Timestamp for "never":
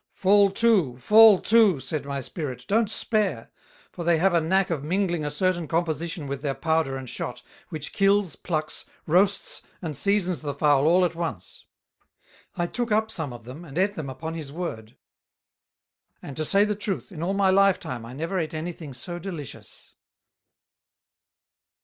18.13-18.39